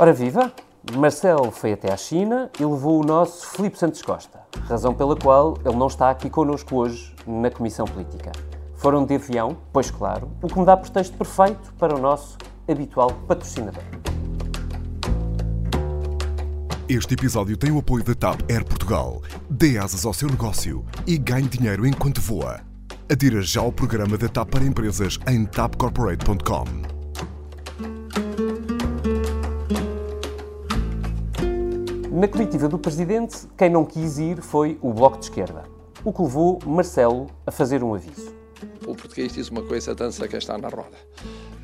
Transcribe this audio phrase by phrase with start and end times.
[0.00, 0.52] Ora viva!
[0.96, 5.58] Marcelo foi até à China e levou o nosso Filipe Santos Costa, razão pela qual
[5.64, 8.30] ele não está aqui connosco hoje na Comissão Política.
[8.76, 12.38] Foram de avião, pois claro, o que me dá pretexto perfeito para o nosso
[12.68, 13.82] habitual patrocinador.
[16.88, 19.20] Este episódio tem o apoio da TAP Air Portugal.
[19.50, 22.60] Dê asas ao seu negócio e ganhe dinheiro enquanto voa.
[23.10, 26.87] Adira já ao programa da TAP para empresas em tapcorporate.com.
[32.18, 35.62] Na comitiva do Presidente, quem não quis ir foi o Bloco de Esquerda,
[36.04, 38.34] o que levou Marcelo a fazer um aviso.
[38.84, 40.96] O português diz uma coisa, dança quem está na roda.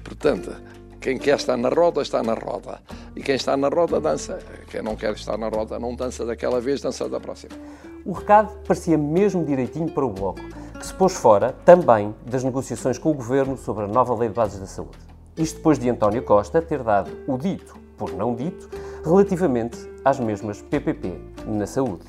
[0.04, 0.54] Portanto,
[1.00, 2.80] quem quer estar na roda, está na roda.
[3.16, 4.38] E quem está na roda, dança.
[4.70, 7.56] Quem não quer estar na roda, não dança daquela vez, dança da próxima.
[8.04, 10.40] O recado parecia mesmo direitinho para o Bloco,
[10.78, 14.36] que se pôs fora também das negociações com o Governo sobre a nova Lei de
[14.36, 14.98] Bases da Saúde.
[15.36, 18.70] Isto depois de António Costa ter dado o dito, por não dito,
[19.04, 22.04] relativamente às mesmas PPP na saúde.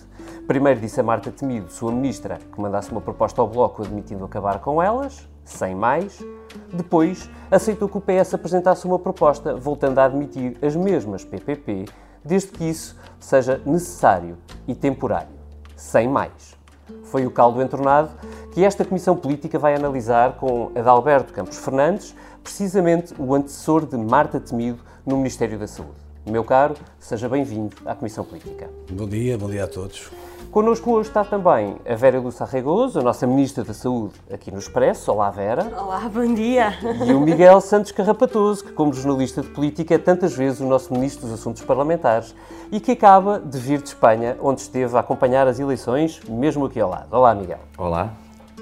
[0.48, 4.60] Primeiro disse a Marta Temido, sua ministra, que mandasse uma proposta ao Bloco admitindo acabar
[4.60, 6.24] com elas, sem mais.
[6.72, 11.86] Depois, aceitou que o PS apresentasse uma proposta voltando a admitir as mesmas PPP,
[12.24, 15.36] desde que isso seja necessário e temporário
[15.76, 16.56] sem mais.
[17.04, 18.10] Foi o caldo entornado
[18.54, 24.40] que esta Comissão Política vai analisar com Adalberto Campos Fernandes, precisamente o antecessor de Marta
[24.40, 26.05] Temido no Ministério da Saúde.
[26.28, 28.68] Meu caro, seja bem-vindo à Comissão Política.
[28.90, 30.10] Bom dia, bom dia a todos.
[30.50, 34.58] Connosco hoje está também a Vera Lúcia Arregoso, a nossa Ministra da Saúde, aqui no
[34.58, 35.12] Expresso.
[35.12, 35.72] Olá, Vera.
[35.78, 36.74] Olá, bom dia.
[37.06, 40.92] E o Miguel Santos Carrapatoso, que, como jornalista de política, é tantas vezes o nosso
[40.92, 42.34] Ministro dos Assuntos Parlamentares
[42.72, 46.80] e que acaba de vir de Espanha, onde esteve a acompanhar as eleições, mesmo aqui
[46.80, 47.08] ao lado.
[47.12, 47.60] Olá, Miguel.
[47.78, 48.12] Olá.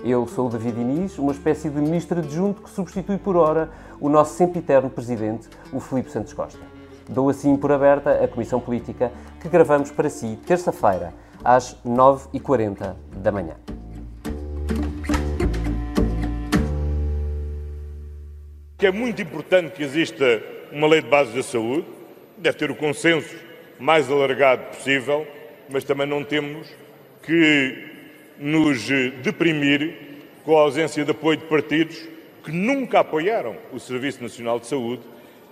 [0.04, 3.70] Eu sou o David Inês, uma espécie de Ministro adjunto que substitui por hora
[4.02, 6.73] o nosso sempre eterno Presidente, o Filipe Santos Costa.
[7.08, 11.14] Dou assim por aberta a Comissão Política que gravamos para si terça-feira,
[11.44, 13.56] às 9h40 da manhã.
[18.78, 20.42] Que é muito importante que exista
[20.72, 21.86] uma lei de bases da saúde,
[22.38, 23.36] deve ter o consenso
[23.80, 25.28] mais alargado possível,
[25.70, 26.68] mas também não temos
[27.22, 27.92] que
[28.38, 28.88] nos
[29.22, 29.96] deprimir
[30.44, 32.08] com a ausência de apoio de partidos
[32.44, 35.04] que nunca apoiaram o Serviço Nacional de Saúde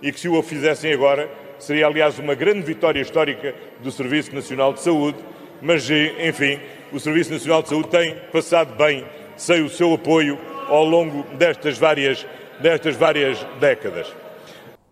[0.02, 1.30] e que, se o fizessem agora,
[1.62, 5.18] seria, aliás, uma grande vitória histórica do Serviço Nacional de Saúde
[5.62, 6.58] mas, enfim,
[6.92, 9.06] o Serviço Nacional de Saúde tem passado bem
[9.36, 10.36] sem o seu apoio
[10.68, 12.26] ao longo destas várias,
[12.60, 14.12] destas várias décadas.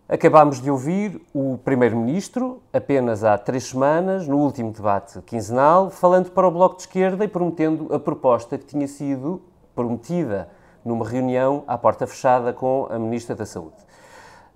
[0.07, 6.47] Acabámos de ouvir o Primeiro-Ministro, apenas há três semanas, no último debate quinzenal, falando para
[6.47, 9.41] o Bloco de Esquerda e prometendo a proposta que tinha sido
[9.75, 10.49] prometida
[10.85, 13.75] numa reunião à porta fechada com a Ministra da Saúde.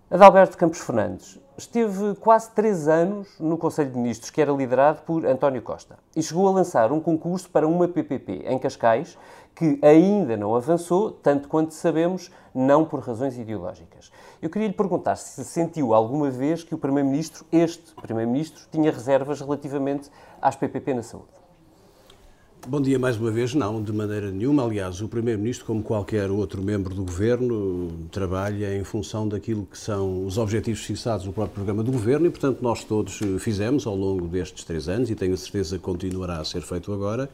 [0.09, 5.25] Adalberto Campos Fernandes esteve quase três anos no Conselho de Ministros, que era liderado por
[5.25, 9.17] António Costa, e chegou a lançar um concurso para uma PPP em Cascais,
[9.55, 14.11] que ainda não avançou, tanto quanto sabemos, não por razões ideológicas.
[14.41, 19.39] Eu queria lhe perguntar se sentiu alguma vez que o Primeiro-Ministro, este Primeiro-Ministro, tinha reservas
[19.39, 20.11] relativamente
[20.41, 21.34] às PPP na saúde.
[22.67, 23.53] Bom dia mais uma vez.
[23.53, 24.63] Não, de maneira nenhuma.
[24.63, 30.25] Aliás, o Primeiro-Ministro, como qualquer outro membro do Governo, trabalha em função daquilo que são
[30.25, 34.27] os objetivos fixados no próprio programa do Governo e, portanto, nós todos fizemos ao longo
[34.27, 37.29] destes três anos, e tenho a certeza que continuará a ser feito agora,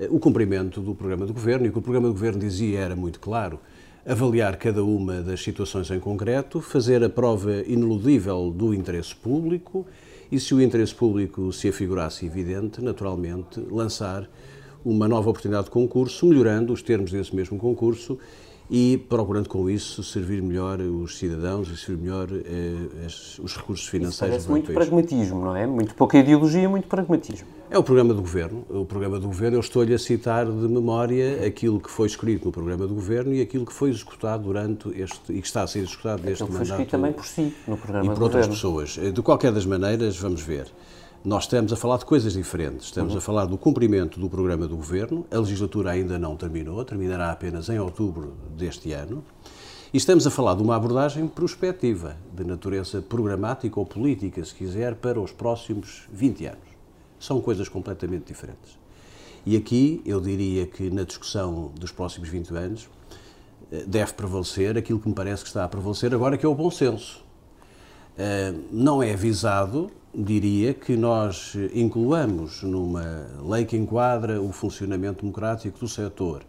[0.00, 1.66] eh, o cumprimento do programa do Governo.
[1.66, 3.60] E o que o programa do Governo dizia era muito claro
[4.04, 9.86] avaliar cada uma das situações em concreto, fazer a prova ineludível do interesse público
[10.30, 14.28] e, se o interesse público se afigurasse evidente, naturalmente, lançar
[14.86, 18.16] uma nova oportunidade de concurso, melhorando os termos desse mesmo concurso
[18.70, 23.06] e procurando com isso servir melhor os cidadãos e servir melhor eh,
[23.40, 25.66] os recursos financeiros isso do muito pragmatismo, não é?
[25.66, 27.46] Muito pouca ideologia, muito pragmatismo.
[27.68, 28.64] É o programa do Governo.
[28.68, 32.52] O programa do Governo, eu estou-lhe a citar de memória aquilo que foi escrito no
[32.52, 35.80] programa do Governo e aquilo que foi executado durante este, e que está a ser
[35.80, 36.58] executado neste mandato.
[36.58, 38.96] foi escrito também por si, no programa e por do outras pessoas.
[38.96, 40.66] De qualquer das maneiras, vamos ver.
[41.26, 42.86] Nós estamos a falar de coisas diferentes.
[42.86, 43.18] Estamos uhum.
[43.18, 45.26] a falar do cumprimento do programa do Governo.
[45.28, 49.24] A legislatura ainda não terminou, terminará apenas em outubro deste ano.
[49.92, 54.94] E estamos a falar de uma abordagem prospectiva, de natureza programática ou política, se quiser,
[54.94, 56.68] para os próximos 20 anos.
[57.18, 58.78] São coisas completamente diferentes.
[59.44, 62.88] E aqui eu diria que na discussão dos próximos 20 anos
[63.72, 66.54] eh, deve prevalecer aquilo que me parece que está a prevalecer agora, que é o
[66.54, 67.20] bom senso.
[68.16, 75.78] Eh, não é avisado diria que nós incluamos numa lei que enquadra o funcionamento democrático
[75.78, 76.42] do setor,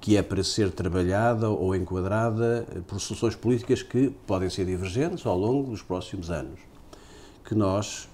[0.00, 5.36] que é para ser trabalhada ou enquadrada por soluções políticas que podem ser divergentes ao
[5.36, 6.60] longo dos próximos anos.
[7.44, 8.08] Que nós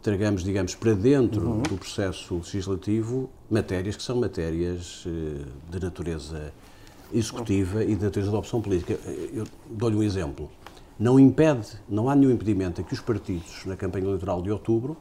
[0.00, 1.62] tragamos, digamos, para dentro uhum.
[1.62, 6.52] do processo legislativo matérias que são matérias eh, de natureza
[7.12, 8.98] executiva e de natureza de opção política.
[9.32, 10.50] Eu dou-lhe um exemplo.
[10.98, 14.96] Não impede, não há nenhum impedimento a que os partidos, na campanha eleitoral de outubro,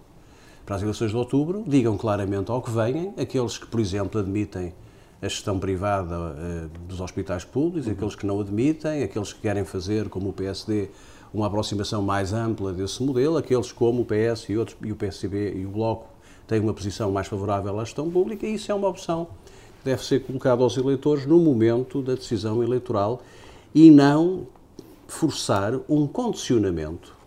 [0.66, 4.74] para as eleições de outubro, digam claramente ao que venham, aqueles que, por exemplo, admitem
[5.22, 7.94] a gestão privada uh, dos hospitais públicos, uhum.
[7.94, 10.90] aqueles que não admitem, aqueles que querem fazer, como o PSD,
[11.34, 15.54] uma aproximação mais ampla desse modelo, aqueles como o PS e, outros, e o PSB
[15.56, 16.08] e o Bloco
[16.48, 19.28] têm uma posição mais favorável à gestão pública, e isso é uma opção
[19.80, 23.22] que deve ser colocada aos eleitores no momento da decisão eleitoral
[23.74, 24.48] e não
[25.08, 27.18] forçar um condicionamento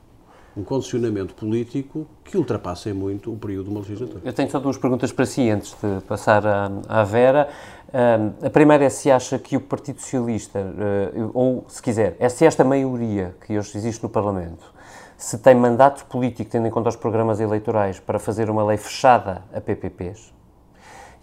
[0.57, 4.21] um condicionamento político que ultrapasse muito o período de uma legislatura.
[4.25, 7.49] Eu tenho só duas perguntas para si antes de passar à, à Vera.
[7.93, 12.29] Um, a primeira é se acha que o Partido Socialista, uh, ou se quiser, é
[12.29, 14.73] se esta maioria que hoje existe no Parlamento,
[15.17, 19.43] se tem mandato político, tendo em conta os programas eleitorais, para fazer uma lei fechada
[19.53, 20.33] a PPPs.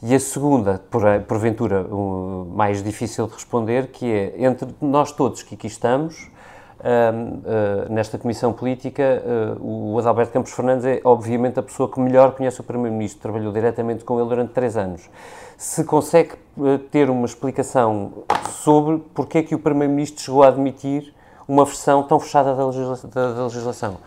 [0.03, 5.41] E a segunda, por, porventura, um, mais difícil de responder, que é entre nós todos
[5.41, 6.29] que aqui estamos,
[6.79, 9.23] uh, nesta comissão política,
[9.59, 13.51] uh, o Adalberto Campos Fernandes é, obviamente, a pessoa que melhor conhece o Primeiro-Ministro, trabalhou
[13.51, 15.09] diretamente com ele durante três anos.
[15.57, 21.13] Se consegue uh, ter uma explicação sobre porque é que o Primeiro-Ministro chegou a admitir
[21.47, 23.97] uma versão tão fechada da, legisla da legislação?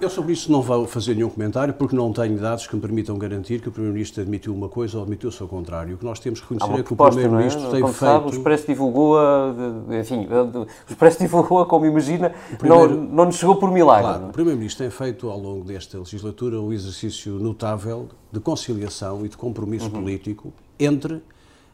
[0.00, 3.16] Eu sobre isso não vou fazer nenhum comentário porque não tenho dados que me permitam
[3.16, 5.94] garantir que o Primeiro-Ministro admitiu uma coisa ou admitiu o seu contrário.
[5.94, 7.70] O que nós temos que reconhecer é que o Primeiro-Ministro é?
[7.70, 8.12] tem como feito...
[8.12, 9.54] Sabe, o Expresso divulgou-a,
[9.98, 12.94] enfim, o Expresso divulgou-a, como imagina, primeiro...
[12.94, 14.04] não, não nos chegou por milagre.
[14.04, 19.30] Claro, o Primeiro-Ministro tem feito ao longo desta legislatura um exercício notável de conciliação e
[19.30, 20.02] de compromisso uhum.
[20.02, 21.22] político entre,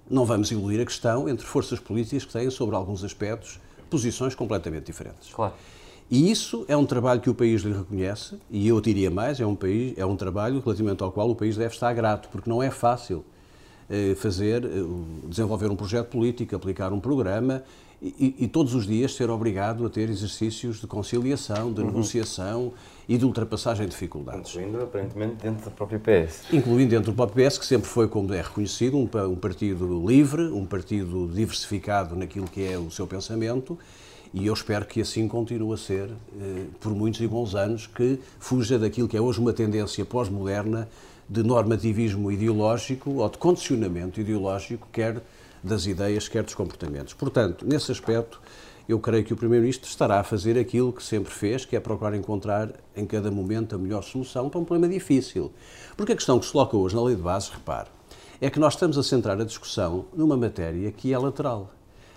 [0.08, 3.58] não vamos iludir a questão, entre forças políticas que têm sobre alguns aspectos
[3.90, 5.32] posições completamente diferentes.
[5.32, 5.54] Claro.
[6.10, 9.46] E isso é um trabalho que o país lhe reconhece, e eu diria mais, é
[9.46, 12.62] um, país, é um trabalho relativamente ao qual o país deve estar grato, porque não
[12.62, 13.24] é fácil
[13.90, 14.68] eh, fazer, eh,
[15.28, 17.64] desenvolver um projeto político, aplicar um programa
[18.00, 21.86] e, e, todos os dias ser obrigado a ter exercícios de conciliação, de uhum.
[21.86, 22.72] negociação
[23.08, 24.50] e de ultrapassagem de dificuldades.
[24.50, 26.52] Incluindo, aparentemente, dentro do próprio PS.
[26.52, 30.42] Incluindo dentro do próprio PS, que sempre foi, como é reconhecido, um, um partido livre,
[30.42, 33.78] um partido diversificado naquilo que é o seu pensamento
[34.36, 38.20] e eu espero que assim continue a ser eh, por muitos e bons anos, que
[38.38, 40.86] fuja daquilo que é hoje uma tendência pós-moderna
[41.26, 45.22] de normativismo ideológico ou de condicionamento ideológico, quer
[45.64, 47.14] das ideias, quer dos comportamentos.
[47.14, 48.38] Portanto, nesse aspecto,
[48.86, 52.14] eu creio que o Primeiro-Ministro estará a fazer aquilo que sempre fez, que é procurar
[52.14, 55.50] encontrar em cada momento a melhor solução para um problema difícil.
[55.96, 57.88] Porque a questão que se coloca hoje na Lei de Base, repare,
[58.38, 61.72] é que nós estamos a centrar a discussão numa matéria que é lateral.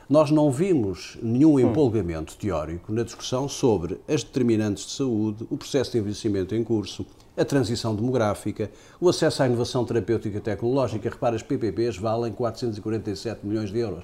[0.09, 1.59] Nós não vimos nenhum hum.
[1.59, 7.05] empolgamento teórico na discussão sobre as determinantes de saúde, o processo de envelhecimento em curso,
[7.37, 11.11] a transição demográfica, o acesso à inovação terapêutica e tecnológica.
[11.11, 14.03] Repara, as PPPs valem 447 milhões de euros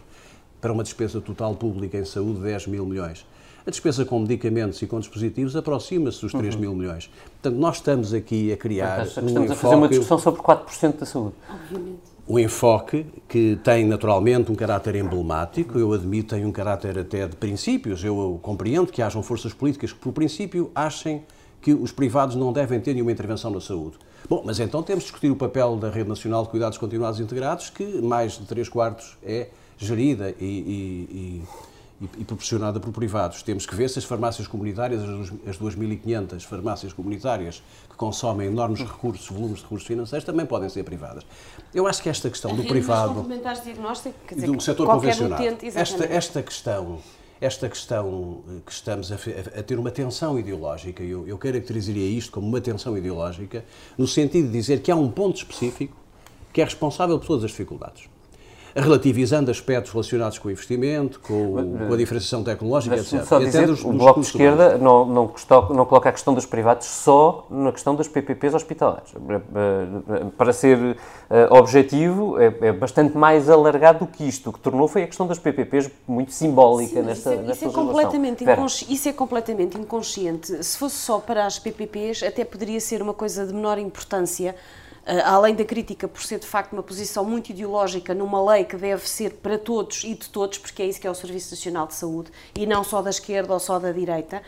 [0.62, 3.26] para uma despesa total pública em saúde de 10 mil milhões.
[3.66, 6.62] A despesa com medicamentos e com dispositivos aproxima-se dos 3 uhum.
[6.62, 7.10] mil milhões.
[7.42, 9.00] Portanto, nós estamos aqui a criar.
[9.00, 9.52] Um estamos enfoque...
[9.52, 11.36] a fazer uma discussão sobre 4% da saúde.
[11.50, 17.28] Obviamente um enfoque que tem naturalmente um caráter emblemático, eu admito tem um caráter até
[17.28, 18.04] de princípios.
[18.04, 21.24] Eu compreendo que hajam forças políticas que, por princípio, achem
[21.62, 23.98] que os privados não devem ter nenhuma intervenção na saúde.
[24.28, 27.70] Bom, mas então temos de discutir o papel da Rede Nacional de Cuidados Continuados Integrados,
[27.70, 31.44] que mais de 3 quartos é gerida e, e, e,
[32.02, 33.42] e, proporcionada por privados.
[33.42, 35.02] Temos que ver se as farmácias comunitárias,
[35.48, 40.84] as 2.500 farmácias comunitárias que consomem enormes recursos, volumes de recursos financeiros, também podem ser
[40.84, 41.24] privadas.
[41.74, 43.26] Eu acho que esta questão do privado
[44.28, 45.40] quer dizer, do setor convencional,
[45.74, 47.00] esta, esta questão
[47.42, 52.32] esta questão eh, que estamos a, a, ter uma tensão ideológica, eu, eu caracterizaria isto
[52.32, 53.66] como uma tensão ideológica,
[53.98, 55.98] no sentido de dizer que há um ponto específico
[56.54, 58.08] que é responsável por todas as dificuldades
[58.76, 63.24] relativizando aspectos relacionados com o investimento, com, com a diferenciação tecnológica, etc.
[63.24, 66.46] Só dizer, dos, o Bloco de Esquerda não, não, custou, não, coloca a questão dos
[66.46, 69.14] privados só na questão das PPPs hospitalares.
[69.16, 70.98] Eh, eh, para ser uh,
[71.52, 74.50] objetivo, é, é, bastante mais alargado do que isto.
[74.50, 77.66] O que tornou foi a questão das PPPs muito simbólica Sim, nesta, isso é, nesta
[77.66, 78.46] isso é completamente
[78.90, 80.64] Isso é completamente inconsciente.
[80.64, 84.85] Se fosse só para as PPPs, até poderia ser uma coisa de menor importância, eh,
[85.24, 89.08] além da crítica por ser de facto uma posição muito ideológica numa lei que deve
[89.08, 91.94] ser para todos e de todos, porque é isso que é o Serviço Nacional de
[91.94, 94.42] Saúde e não só da esquerda ou só da direita.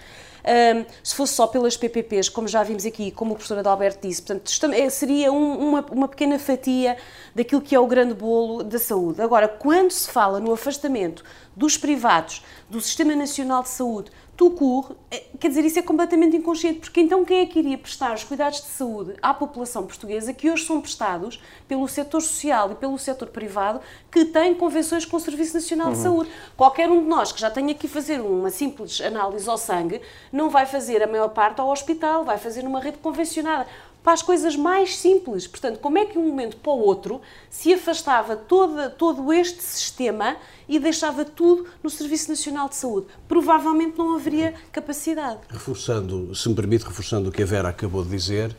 [0.48, 4.22] Um, se fosse só pelas PPPs, como já vimos aqui, como o professor Adalberto disse,
[4.22, 6.96] portanto, é, seria um, uma, uma pequena fatia
[7.36, 9.22] daquilo que é o grande bolo da saúde.
[9.22, 11.22] Agora, quando se fala no afastamento
[11.54, 16.38] dos privados, do Sistema Nacional de Saúde, tu corre, eh, quer dizer, isso é completamente
[16.38, 20.32] inconsciente, porque então quem é que iria prestar os cuidados de saúde à população portuguesa
[20.32, 25.18] que hoje são prestados pelo setor social e pelo setor privado que têm convenções com
[25.18, 26.04] o Serviço Nacional de uhum.
[26.04, 26.30] Saúde?
[26.56, 30.00] Qualquer um de nós que já tenha que fazer uma simples análise ao sangue
[30.32, 33.66] não vai fazer a maior parte ao hospital, vai fazer numa rede convencionada
[34.04, 35.48] para as coisas mais simples.
[35.48, 40.38] Portanto, como é que de um momento para o outro se afastava todo este sistema
[40.68, 43.08] e deixava tudo no Serviço Nacional de Saúde?
[43.28, 45.40] Provavelmente não haveria capacidade.
[45.50, 48.56] Reforçando, se me permite, reforçando o que a Vera acabou de dizer,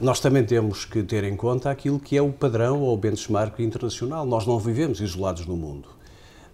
[0.00, 3.60] nós também temos que ter em conta aquilo que é o padrão ou o benchmark
[3.60, 4.24] internacional.
[4.24, 5.88] Nós não vivemos isolados no mundo.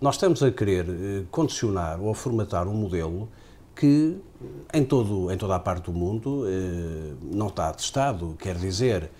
[0.01, 3.29] Nós estamos a querer eh, condicionar ou formatar um modelo
[3.77, 4.17] que
[4.73, 8.35] em, todo, em toda a parte do mundo eh, não está atestado.
[8.39, 9.11] Quer dizer,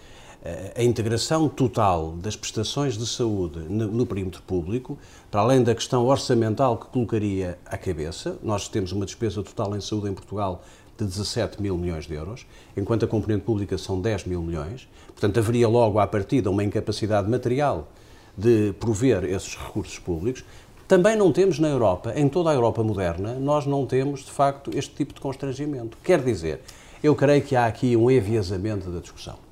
[0.75, 4.99] a integração total das prestações de saúde no, no perímetro público,
[5.31, 9.81] para além da questão orçamental que colocaria à cabeça, nós temos uma despesa total em
[9.81, 10.63] saúde em Portugal
[10.97, 14.89] de 17 mil milhões de euros, enquanto a componente pública são 10 mil milhões.
[15.09, 17.89] Portanto, haveria logo à partida uma incapacidade material
[18.37, 20.45] de prover esses recursos públicos.
[20.89, 24.71] Também não temos na Europa, em toda a Europa moderna, nós não temos, de facto,
[24.75, 25.97] este tipo de constrangimento.
[26.03, 26.61] Quer dizer,
[27.03, 29.50] eu creio que há aqui um enviesamento da discussão.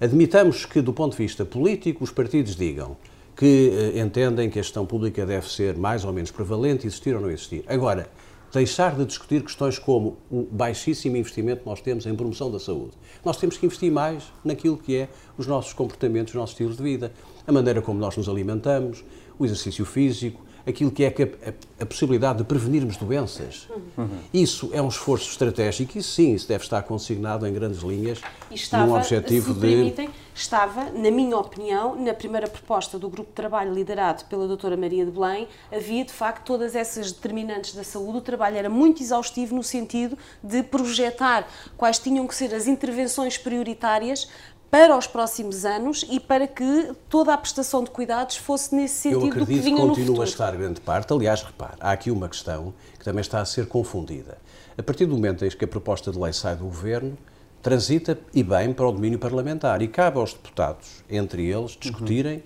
[0.00, 2.96] Admitamos que, do ponto de vista político, os partidos digam
[3.36, 7.20] que eh, entendem que a gestão pública deve ser mais ou menos prevalente, existir ou
[7.20, 7.64] não existir.
[7.66, 8.08] Agora,
[8.50, 12.92] deixar de discutir questões como o baixíssimo investimento que nós temos em promoção da saúde.
[13.22, 16.82] Nós temos que investir mais naquilo que é os nossos comportamentos, os nossos estilos de
[16.82, 17.12] vida,
[17.46, 19.04] a maneira como nós nos alimentamos,
[19.38, 23.68] o exercício físico, aquilo que é a, a, possibilidade de prevenirmos doenças.
[23.96, 24.08] Uhum.
[24.32, 28.86] Isso é um esforço estratégico e sim, isso deve estar consignado em grandes linhas estava,
[28.86, 29.60] num objetivo se de...
[29.60, 34.76] Permitem, estava, na minha opinião, na primeira proposta do grupo de trabalho liderado pela doutora
[34.76, 38.18] Maria de Belém, havia de facto todas essas determinantes da saúde.
[38.18, 43.36] O trabalho era muito exaustivo no sentido de projetar quais tinham que ser as intervenções
[43.36, 44.28] prioritárias
[44.70, 49.26] para os próximos anos e para que toda a prestação de cuidados fosse nesse sentido
[49.26, 51.12] Eu acredito do que vinha que continua a estar grande parte.
[51.12, 54.38] Aliás, repare, há aqui uma questão que também está a ser confundida.
[54.78, 57.18] A partir do momento em que a proposta de lei sai do Governo,
[57.60, 62.42] transita e bem para o domínio parlamentar e cabe aos deputados, entre eles, discutirem uhum.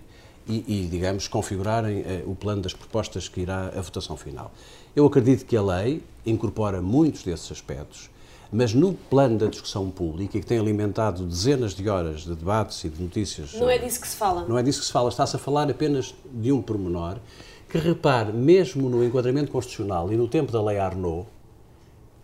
[0.67, 4.51] e, e, digamos, configurarem uh, o plano das propostas que irá à votação final.
[4.97, 8.11] Eu acredito que a lei incorpora muitos desses aspectos
[8.55, 12.89] mas no plano da discussão pública, que tem alimentado dezenas de horas de debates e
[12.89, 13.53] de notícias.
[13.55, 14.45] Não é disso que se fala.
[14.47, 15.09] Não é disso que se fala.
[15.09, 17.17] Está-se a falar apenas de um pormenor
[17.69, 21.27] que, repare, mesmo no enquadramento constitucional e no tempo da Lei Arnaud,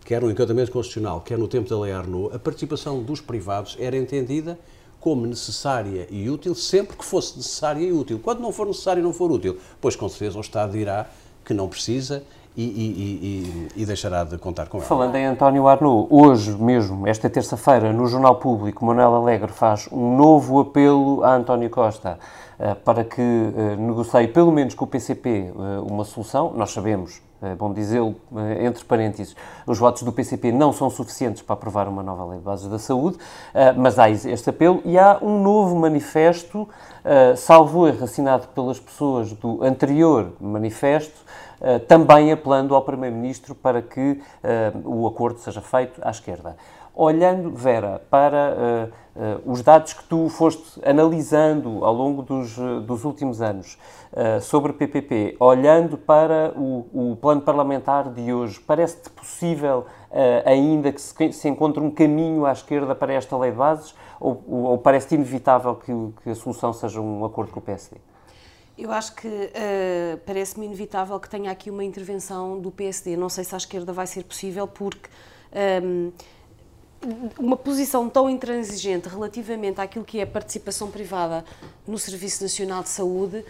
[0.05, 3.97] quer no enquadramento constitucional, quer no tempo da Lei Arnaud, a participação dos privados era
[3.97, 4.57] entendida
[5.01, 8.19] como necessária e útil sempre que fosse necessária e útil.
[8.23, 11.09] Quando não for necessário e não for útil, pois com certeza o Estado dirá
[11.43, 12.23] que não precisa
[12.55, 14.85] e, e, e, deixará de contar com ela.
[14.85, 20.17] Falando em António Arnaud, hoje mesmo, esta terça-feira, no Jornal Público, Manuel Alegre faz um
[20.17, 22.19] novo apelo a António Costa
[22.59, 26.53] uh, para que uh, negocie, pelo menos com o PCP, eh, uma solução.
[26.55, 28.15] Nós sabemos, é bom dizê-lo,
[28.59, 32.43] entre parênteses, os votos do PCP não são suficientes para aprovar uma nova lei de
[32.43, 33.17] bases da saúde,
[33.77, 36.67] mas há este apelo e há um novo manifesto,
[37.35, 41.21] salvo erro, assinado pelas pessoas do anterior manifesto,
[41.61, 46.57] eh, também apelando ao Primeiro-Ministro para que eh, o acordo seja feito à esquerda.
[46.93, 53.05] Olhando, Vera, para uh, uh, os dados que tu foste analisando ao longo dos, dos
[53.05, 53.77] últimos anos
[54.11, 59.85] uh, sobre PPP, olhando para o, o, plano parlamentar de hoje, parece-te possível
[60.43, 64.43] ainda que se, se, encontre um caminho à esquerda para esta lei de bases ou,
[64.45, 67.95] ou parece-te inevitável que, que a solução seja um acordo com o PSD?
[68.77, 73.15] Eu acho que uh, parece-me inevitável que tenha aqui uma intervenção do PSD.
[73.15, 75.09] Não sei se à esquerda vai ser possível, porque
[75.53, 76.11] um, ehm,
[77.39, 81.43] uma posição tão intransigente relativamente àquilo que é a participação privada
[81.87, 83.43] no Serviço Nacional de Saúde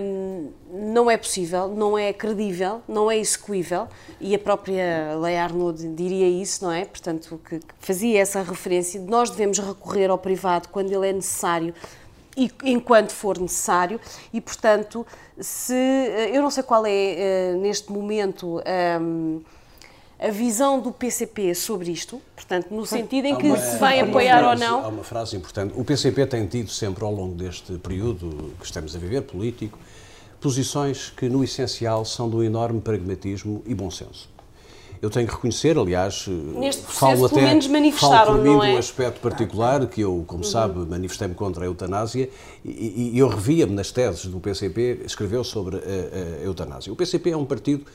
[0.00, 0.50] um,
[0.92, 3.88] não é possível, não é credível, não é execuível
[4.20, 6.84] e a própria Lei Arnaud diria isso, não é?
[6.84, 11.12] Portanto, que, que fazia essa referência de nós devemos recorrer ao privado quando ele é
[11.12, 11.74] necessário
[12.36, 14.00] e, enquanto for necessário,
[14.32, 15.06] e portanto,
[15.38, 15.74] se
[16.32, 18.60] eu não sei qual é uh, neste momento
[19.00, 19.40] um,
[20.18, 24.40] a visão do PCP sobre isto, portanto, no sentido em que uma, se vai apoiar
[24.40, 24.84] frase, ou não.
[24.84, 25.74] Há uma frase importante.
[25.76, 29.78] O PCP tem tido sempre ao longo deste período que estamos a viver, político,
[30.40, 34.28] posições que no essencial são do enorme pragmatismo e bom senso.
[35.02, 38.50] eu tenho que reconhecer, aliás, Neste processo, falo pelo até, menos manifestaram, falo por mim
[38.50, 38.74] não de é?
[38.74, 42.30] um aspecto particular que eu, como sabe, manifestei-me contra a eutanásia
[42.64, 46.92] e, e eu revia-me nas teses do PCP, escreveu sobre a, a eutanásia.
[46.92, 47.90] O PCP é um partido eh,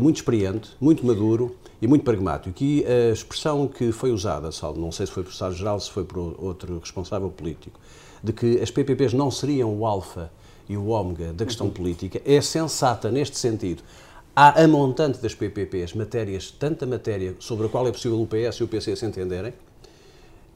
[0.00, 2.62] muito experiente, muito maduro e muito pragmático.
[2.62, 6.04] E a expressão que foi usada, Salvo, não sei se foi por Estado-Geral, se foi
[6.04, 7.78] por outro responsável político,
[8.22, 10.30] de que as PPPs não seriam o alfa
[10.68, 13.82] e o ômega da questão política, é sensata neste sentido.
[14.34, 18.56] Há a montante das PPPs matérias, tanta matéria sobre a qual é possível o PS
[18.56, 19.52] e o PC se entenderem,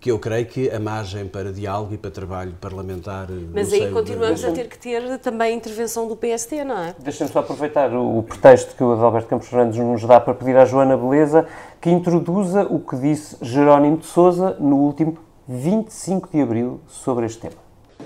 [0.03, 3.29] que eu creio que a margem para diálogo e para trabalho parlamentar.
[3.31, 6.77] eh, Mas aí continuamos da- a ter que ter também a intervenção do PST, não
[6.77, 6.93] é?
[6.99, 10.57] Deixem-me só aproveitar o o pretexto que o Adalberto Campos Fernandes nos dá para pedir
[10.57, 11.47] à Joana Beleza
[11.81, 15.17] que introduza o que disse Jerónimo de Sousa no último
[15.47, 17.55] 25 de abril sobre este tema.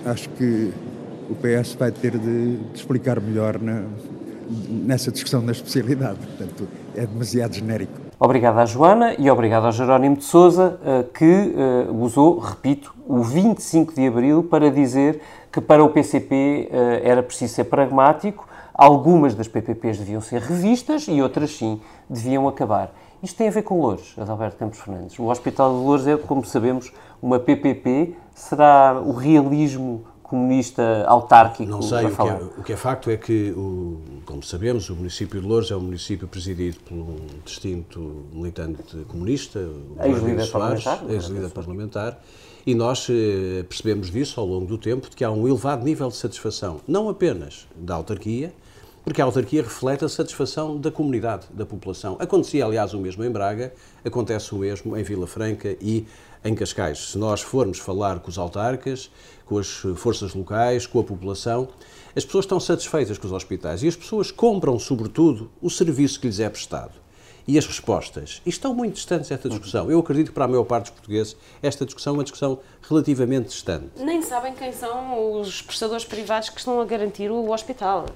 [0.04, 0.72] Acho que
[1.30, 3.84] o PS vai ter de, de explicar melhor na-
[4.68, 6.18] nessa discussão da especialidade.
[6.18, 8.05] Portanto, é demasiado genérico.
[8.18, 13.22] Obrigado à Joana e obrigado ao Jerónimo de Sousa, eh, que eh, usou, repito, o
[13.22, 15.20] 25 de abril para dizer
[15.52, 21.06] que para o PCP eh, era preciso ser pragmático, algumas das PPPs deviam ser revistas
[21.08, 22.90] e outras sim deviam acabar.
[23.22, 25.18] Isto tem a ver com Lourdes, Adalberto Campos Fernandes.
[25.18, 28.14] O Hospital de Lourdes é, como sabemos, uma PPP.
[28.34, 33.16] Será o realismo comunista autárquico Não sei, o que, é, o que é facto é
[33.16, 38.26] que, o, como sabemos, o município de Louros é um município presidido por um distinto
[38.32, 42.20] militante comunista, o Ex-líder parlamentar, ex-líder parlamentar,
[42.66, 46.08] e nós eh, percebemos disso ao longo do tempo, de que há um elevado nível
[46.08, 48.52] de satisfação, não apenas da autarquia,
[49.04, 52.16] porque a autarquia reflete a satisfação da comunidade, da população.
[52.18, 53.72] Acontecia, aliás, o mesmo em Braga,
[54.04, 56.04] acontece o mesmo em Vila Franca e
[56.46, 57.10] em Cascais.
[57.10, 59.10] Se nós formos falar com os autarcas,
[59.44, 61.68] com as forças locais, com a população,
[62.14, 66.26] as pessoas estão satisfeitas com os hospitais e as pessoas compram, sobretudo, o serviço que
[66.26, 66.92] lhes é prestado.
[67.48, 68.42] E as respostas.
[68.44, 69.88] E estão muito distantes desta discussão.
[69.88, 73.48] Eu acredito que, para a maior parte dos portugueses, esta discussão é uma discussão relativamente
[73.48, 73.90] distante.
[73.98, 78.06] Nem sabem quem são os prestadores privados que estão a garantir o hospital.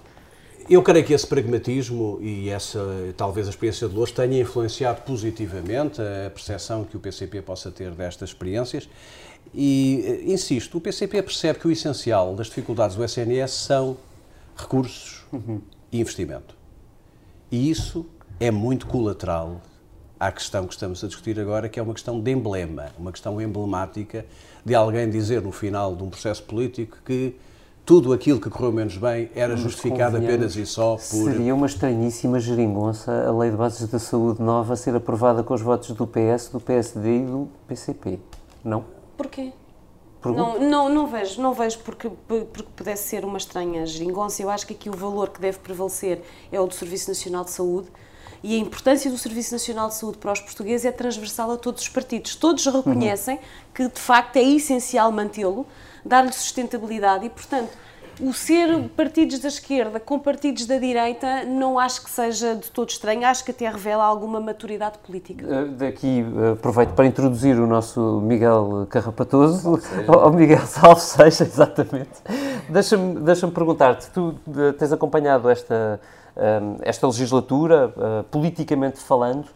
[0.71, 2.79] Eu creio que esse pragmatismo e essa,
[3.17, 7.91] talvez, a experiência de Louros tenha influenciado positivamente a percepção que o PCP possa ter
[7.91, 8.89] destas experiências.
[9.53, 13.97] E, eh, insisto, o PCP percebe que o essencial das dificuldades do SNS são
[14.57, 15.25] recursos
[15.91, 16.55] e investimento.
[17.51, 18.07] E isso
[18.39, 19.61] é muito colateral
[20.21, 23.41] à questão que estamos a discutir agora, que é uma questão de emblema, uma questão
[23.41, 24.25] emblemática
[24.65, 27.35] de alguém dizer no final de um processo político que
[27.85, 31.01] tudo aquilo que correu menos bem era justificado apenas e só por.
[31.01, 35.61] Seria uma estranhíssima geringonça a Lei de Bases da Saúde nova ser aprovada com os
[35.61, 38.19] votos do PS, do PSD e do PCP.
[38.65, 38.85] Não?
[39.17, 39.53] Porquê?
[40.25, 44.43] Não, não, não vejo, não vejo porque, porque pudesse ser uma estranha geringonça.
[44.43, 47.51] Eu acho que aqui o valor que deve prevalecer é o do Serviço Nacional de
[47.51, 47.89] Saúde
[48.43, 51.83] e a importância do Serviço Nacional de Saúde para os portugueses é transversal a todos
[51.83, 52.35] os partidos.
[52.35, 53.39] Todos reconhecem
[53.75, 55.67] que, de facto, é essencial mantê-lo,
[56.05, 57.71] dar-lhe sustentabilidade e, portanto,
[58.21, 62.91] o ser partidos da esquerda com partidos da direita não acho que seja de todo
[62.91, 65.47] estranho, acho que até revela alguma maturidade política.
[65.47, 72.11] Uh, Daqui uh, aproveito para introduzir o nosso Miguel Carrapatoso, ou Miguel Salve Seja, exatamente.
[72.69, 75.99] Deixa-me deixa perguntar-te, tu uh, tens acompanhado esta,
[76.37, 77.93] um, esta legislatura,
[78.31, 79.47] politicamente falando,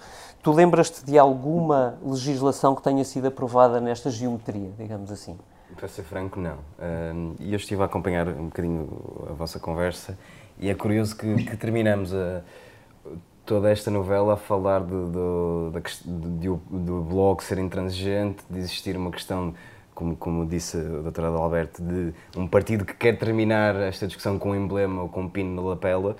[0.43, 5.37] tu lembras-te de alguma legislação que tenha sido aprovada nesta geometria, digamos assim?
[5.77, 6.59] Para ser franco, não.
[7.41, 10.17] E eu estive a acompanhar um bocadinho a vossa conversa
[10.59, 12.43] e é curioso que, que terminamos a,
[13.45, 14.95] toda esta novela a falar de,
[16.39, 19.55] de, do Bloco ser intransigente, de existir uma questão,
[19.95, 21.25] como, como disse o Dr.
[21.25, 25.29] Adalberto, de um partido que quer terminar esta discussão com um emblema ou com um
[25.29, 26.17] pino na lapela.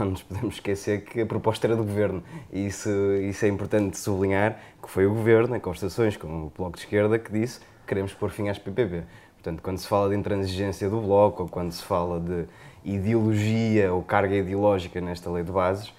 [0.00, 2.90] Não nos podemos esquecer que a proposta era do Governo e isso,
[3.22, 7.16] isso é importante sublinhar, que foi o Governo, em conversações com o Bloco de Esquerda,
[7.16, 9.02] que disse queremos pôr fim às PPP.
[9.34, 12.44] Portanto, quando se fala de intransigência do Bloco ou quando se fala de
[12.84, 15.92] ideologia ou carga ideológica nesta lei de bases,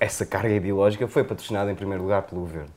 [0.00, 2.70] essa carga ideológica foi patrocinada em primeiro lugar pelo Governo.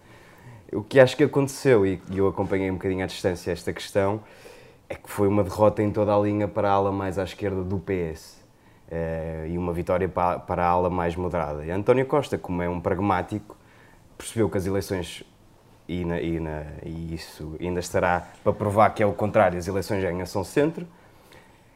[0.73, 4.19] O que acho que aconteceu, e eu acompanhei um bocadinho à distância esta questão,
[4.89, 7.63] é que foi uma derrota em toda a linha para a ala mais à esquerda
[7.63, 8.38] do PS.
[8.89, 11.65] eh, e uma vitória pa- para a ala mais moderada.
[11.65, 13.58] E António Costa, como é um pragmático,
[14.17, 15.23] percebeu que as eleições,
[15.88, 19.67] e, na- e na- e isso ainda estará para provar que é o contrário, as
[19.67, 20.86] eleições ganham-se ao centro,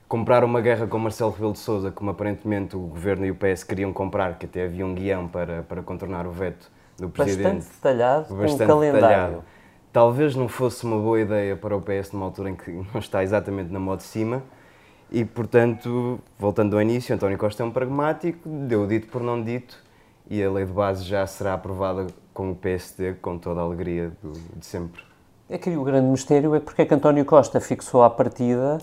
[0.07, 3.63] comprar uma guerra com Marcelo Rebelo de Sousa, como aparentemente o Governo e o PS
[3.65, 7.55] queriam comprar, que até havia um guião para, para contornar o veto do Presidente.
[7.55, 9.01] Bastante detalhado, com um Bastante calendário.
[9.07, 9.43] detalhado.
[9.93, 13.23] Talvez não fosse uma boa ideia para o PS numa altura em que não está
[13.23, 14.41] exatamente na moda de cima
[15.11, 19.77] e, portanto, voltando ao início, António Costa é um pragmático, deu dito por não dito
[20.29, 24.11] e a lei de base já será aprovada com o PSD, com toda a alegria
[24.21, 25.03] do, de sempre.
[25.49, 28.77] É que o grande mistério é porque é que António Costa fixou à partida.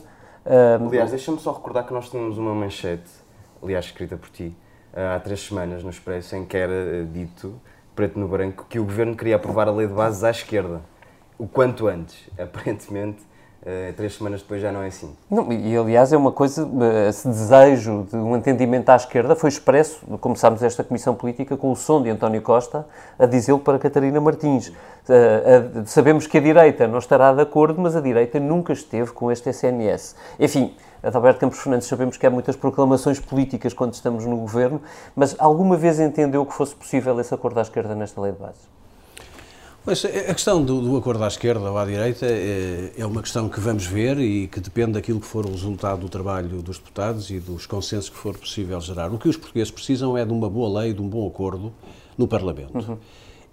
[0.86, 3.10] Aliás, deixa-me só recordar que nós tínhamos uma manchete,
[3.62, 4.56] aliás, escrita por ti,
[4.94, 7.60] há três semanas no Expresso, em que era dito,
[7.94, 10.80] preto no branco, que o governo queria aprovar a lei de bases à esquerda.
[11.38, 12.28] O quanto antes.
[12.38, 13.22] Aparentemente,
[13.68, 15.14] Uh, três semanas depois já não é assim.
[15.30, 16.66] Não, e aliás é uma coisa,
[17.06, 21.76] esse desejo de um entendimento à esquerda foi expresso, começámos esta comissão política com o
[21.76, 22.86] som de António Costa
[23.18, 24.68] a dizê-lo para Catarina Martins.
[24.68, 29.12] Uh, uh, sabemos que a direita não estará de acordo, mas a direita nunca esteve
[29.12, 30.16] com este SNS.
[30.40, 34.80] Enfim, Adalberto Campos Fernandes sabemos que há muitas proclamações políticas quando estamos no governo,
[35.14, 38.77] mas alguma vez entendeu que fosse possível esse acordo à esquerda nesta lei de base?
[39.88, 43.48] Mas a questão do, do, acordo à esquerda ou à direita é, é, uma questão
[43.48, 47.30] que vamos ver e que depende daquilo que for o resultado do trabalho dos deputados
[47.30, 49.10] e dos consensos que for possível gerar.
[49.10, 51.72] O que os portugueses precisam é de uma boa lei, de um bom acordo
[52.18, 52.76] no Parlamento.
[52.76, 52.98] Uhum.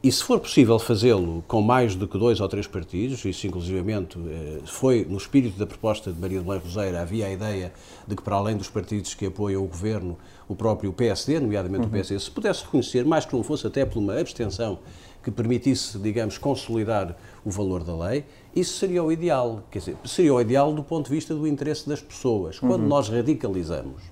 [0.03, 4.19] E se for possível fazê-lo com mais do que dois ou três partidos, isso inclusivamente
[4.19, 7.71] eh, foi no espírito da proposta de Maria de Belém Roseira, havia a ideia
[8.05, 10.17] de que para além dos partidos que apoiam o governo,
[10.49, 11.87] o próprio PSD, nomeadamente uhum.
[11.87, 14.79] o PSD, se pudesse reconhecer, mais que não fosse até por uma abstenção
[15.25, 19.63] que permitisse, digamos, consolidar o valor da lei, isso seria o ideal.
[19.71, 22.59] Quer dizer, seria o ideal do ponto de vista do interesse das pessoas.
[22.59, 22.87] Quando uhum.
[22.87, 24.03] nós radicalizamos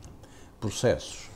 [0.59, 1.29] processos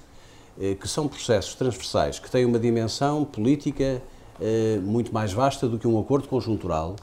[0.59, 4.01] eh, que são processos transversais, que têm uma dimensão política
[4.41, 6.95] eh, muito mais vasta do que um acordo conjuntural,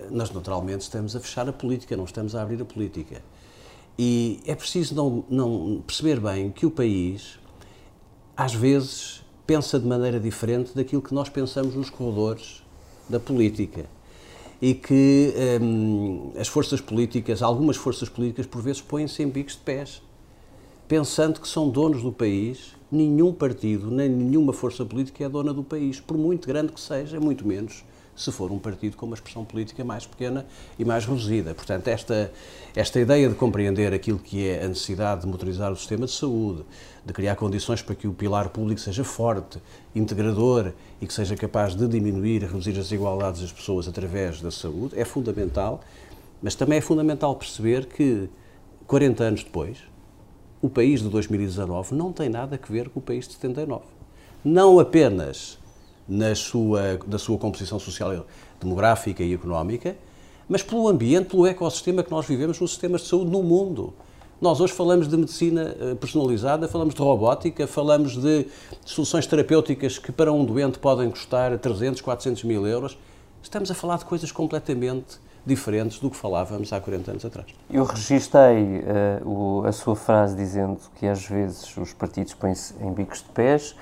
[0.00, 3.20] eh, nós naturalmente estamos a fechar a política, não estamos a abrir a política.
[3.98, 7.38] E é preciso não, não perceber bem que o país,
[8.34, 12.62] às vezes, pensa de maneira diferente daquilo que nós pensamos nos corredores
[13.08, 13.86] da política.
[14.60, 19.60] E que hum, as forças políticas, algumas forças políticas, por vezes põem-se em bicos de
[19.60, 20.00] pés,
[20.88, 22.74] pensando que são donos do país.
[22.90, 27.18] Nenhum partido, nem nenhuma força política é dona do país, por muito grande que seja,
[27.18, 27.82] muito menos
[28.16, 30.46] se for um partido com uma expressão política mais pequena
[30.78, 31.54] e mais reduzida.
[31.54, 32.32] Portanto, esta,
[32.74, 36.64] esta ideia de compreender aquilo que é a necessidade de motorizar o sistema de saúde,
[37.04, 39.58] de criar condições para que o pilar público seja forte,
[39.94, 44.50] integrador e que seja capaz de diminuir e reduzir as desigualdades das pessoas através da
[44.50, 45.80] saúde, é fundamental,
[46.42, 48.28] mas também é fundamental perceber que,
[48.86, 49.78] 40 anos depois,
[50.60, 53.84] o país de 2019 não tem nada a ver com o país de 79.
[54.42, 55.58] Não apenas
[56.08, 58.26] na sua, da sua composição social,
[58.60, 59.96] demográfica e económica,
[60.48, 63.94] mas pelo ambiente, pelo ecossistema que nós vivemos nos sistemas de saúde no mundo.
[64.40, 68.46] Nós hoje falamos de medicina eh, personalizada, falamos de robótica, falamos de
[68.84, 72.98] soluções terapêuticas que para um doente podem custar 300, 400 mil euros.
[73.42, 77.46] Estamos a falar de coisas completamente diferentes do que falávamos há 40 anos atrás.
[77.70, 78.80] Eu registrei
[79.24, 83.28] uh, o, a sua frase dizendo que às vezes os partidos põem-se em bicos de
[83.30, 83.74] pés.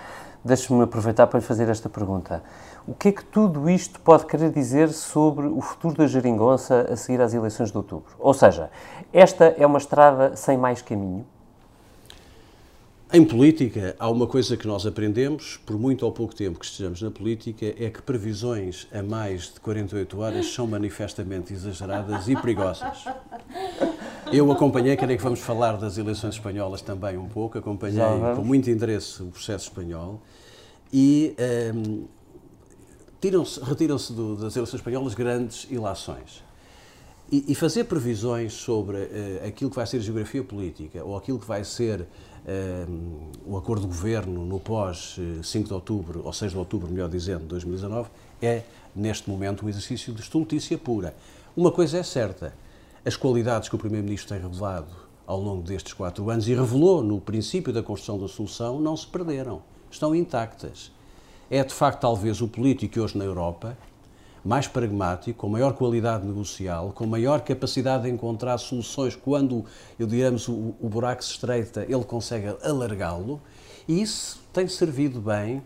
[0.45, 2.43] Deixe-me aproveitar para lhe fazer esta pergunta.
[2.87, 6.97] O que é que tudo isto pode querer dizer sobre o futuro da geringonça a
[6.97, 8.17] seguir às eleições de outubro?
[8.19, 8.71] Ou seja,
[9.13, 11.25] esta é uma estrada sem mais caminho?
[13.15, 17.03] Em política, há uma coisa que nós aprendemos, por muito ou pouco tempo que estejamos
[17.03, 23.05] na política, é que previsões a mais de 48 horas são manifestamente exageradas e perigosas.
[24.33, 28.01] Eu acompanhei, querem que vamos falar das eleições espanholas também um pouco, acompanhei
[28.35, 30.23] com muito interesse o processo espanhol
[30.91, 31.37] e
[31.75, 32.07] um,
[33.63, 36.43] retiram-se das eleições espanholas grandes ilações.
[37.31, 41.47] E, e fazer previsões sobre uh, aquilo que vai ser geografia política ou aquilo que
[41.47, 42.07] vai ser
[42.47, 47.09] uh, o acordo de governo no pós 5 de outubro, ou 6 de outubro, melhor
[47.09, 48.09] dizendo, de 2019,
[48.41, 48.63] é,
[48.95, 51.15] neste momento, um exercício de estultícia pura.
[51.57, 52.55] Uma coisa é certa,
[53.05, 57.21] as qualidades que o Primeiro-Ministro tem revelado ao longo destes quatro anos e revelou no
[57.21, 60.91] princípio da construção da solução não se perderam, estão intactas.
[61.51, 63.77] É de facto talvez o político hoje na Europa
[64.45, 69.65] mais pragmático, com maior qualidade negocial, com maior capacidade de encontrar soluções quando,
[69.99, 73.41] eu digamos, o, o buraco se estreita, ele consegue alargá-lo,
[73.87, 75.63] e isso tem servido bem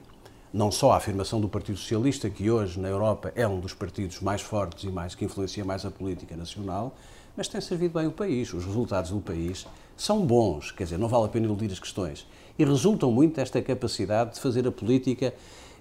[0.53, 4.21] não só a afirmação do Partido Socialista, que hoje na Europa é um dos partidos
[4.21, 6.95] mais fortes e mais que influencia mais a política nacional,
[7.37, 8.55] mas tem servido bem o país.
[8.55, 12.27] Os resultados do país são bons, quer dizer, não vale a pena iludir as questões.
[12.59, 15.35] E resultam muito desta capacidade de fazer a política,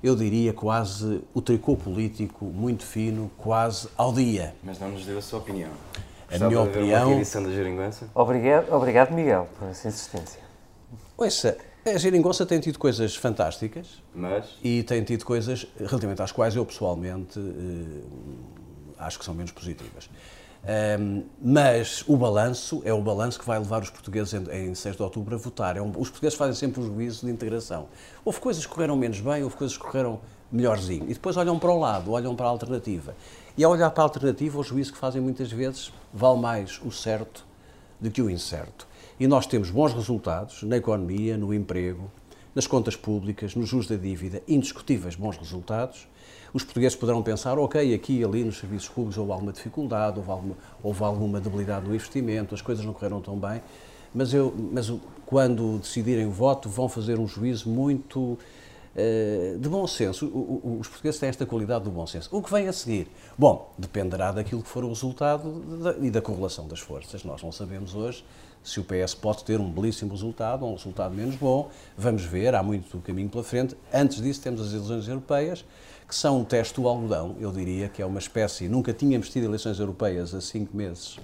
[0.06, 4.54] eu diria quase o tricô político muito fino, quase ao dia.
[4.64, 5.72] Mas não nos deu a sua opinião.
[6.30, 7.08] A minha opinião.
[7.08, 8.08] Uma edição da Geringonça?
[8.14, 10.40] Obrigado, obrigado, Miguel, por essa insistência.
[11.18, 14.46] Ouça, a Geringonça tem tido coisas fantásticas Mas...
[14.64, 18.04] e tem tido coisas relativamente às quais eu pessoalmente eh,
[19.00, 20.08] acho que são menos positivas.
[20.66, 24.96] Um, mas o balanço é o balanço que vai levar os portugueses em, em 6
[24.96, 25.78] de outubro a votar.
[25.78, 27.88] É um, os portugueses fazem sempre o juízo de integração.
[28.24, 30.20] Houve coisas que correram menos bem, houve coisas que correram
[30.52, 31.04] melhorzinho.
[31.06, 33.16] E depois olham para o lado, olham para a alternativa.
[33.56, 36.92] E ao olhar para a alternativa, o juízo que fazem muitas vezes vale mais o
[36.92, 37.46] certo
[38.02, 38.88] do que o incerto.
[39.20, 42.12] E nós temos bons resultados na economia, no emprego,
[42.56, 46.08] nas contas públicas, nos juros da dívida, indiscutíveis bons resultados
[46.56, 50.32] os portugueses poderão pensar, ok, aqui e ali nos serviços públicos houve alguma dificuldade, houve
[50.32, 53.62] alguma, houve alguma debilidade no investimento, as coisas não correram tão bem,
[54.14, 54.90] mas, eu, mas
[55.26, 58.20] quando decidirem o voto vão fazer um juízo muito
[58.96, 60.28] uh, de bom senso.
[60.28, 62.30] O, o, os portugueses têm esta qualidade do bom senso.
[62.32, 63.10] O que vem a seguir?
[63.38, 67.26] Bom, dependerá daquilo que for o resultado da, e da correlação das forças.
[67.26, 68.24] Nós não sabemos hoje
[68.64, 71.70] se o PS pode ter um belíssimo resultado ou um resultado menos bom.
[71.98, 73.76] Vamos ver, há muito caminho pela frente.
[73.94, 75.66] Antes disso, temos as eleições europeias
[76.08, 78.68] que são um teste do algodão, eu diria que é uma espécie.
[78.68, 81.20] Nunca tínhamos tido eleições europeias a cinco meses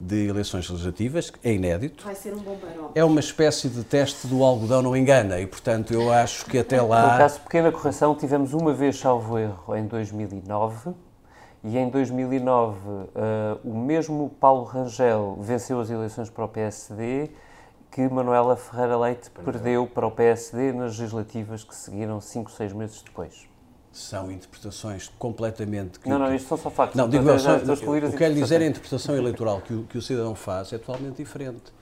[0.00, 2.04] de eleições legislativas, é inédito.
[2.04, 2.92] Vai ser um bom barómetro.
[2.94, 6.80] É uma espécie de teste do algodão não engana e, portanto, eu acho que até
[6.80, 7.02] lá...
[7.02, 10.94] Por acaso, pequena correção, tivemos uma vez, salvo erro, em 2009
[11.62, 17.28] e em 2009 uh, eh, o mesmo Paulo Rangel venceu as eleições para o PSD
[17.90, 23.02] que Manuela Ferreira Leite perdeu para o PSD nas legislativas que seguiram 5, 6 meses
[23.02, 23.49] depois
[23.92, 25.98] são interpretações completamente...
[25.98, 26.96] Que, não, não, isto são só factos.
[26.96, 30.02] Não, digo, só, o que quero dizer é a interpretação eleitoral que o, que o
[30.02, 31.72] cidadão faz é totalmente diferente.